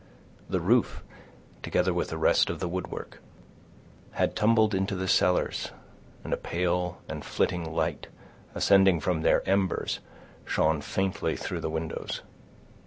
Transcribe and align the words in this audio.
The 0.49 0.59
roof, 0.59 1.03
together 1.61 1.93
with 1.93 2.09
the 2.09 2.17
rest 2.17 2.49
of 2.49 2.59
the 2.59 2.67
woodwork, 2.67 3.21
had 4.13 4.35
tumbled 4.35 4.73
into 4.73 4.95
the 4.95 5.07
cellars, 5.07 5.69
and 6.23 6.33
a 6.33 6.37
pale 6.37 6.97
and 7.07 7.23
flitting 7.23 7.71
light, 7.71 8.07
ascending 8.55 8.99
from 8.99 9.21
their 9.21 9.47
embers, 9.47 9.99
shone 10.43 10.81
faintly 10.81 11.35
through 11.35 11.59
the 11.61 11.69
windows. 11.69 12.23